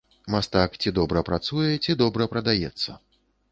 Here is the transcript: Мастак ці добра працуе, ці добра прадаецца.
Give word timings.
Мастак 0.35 0.77
ці 0.83 0.93
добра 0.99 1.23
працуе, 1.29 1.67
ці 1.83 1.97
добра 2.01 2.31
прадаецца. 2.35 2.99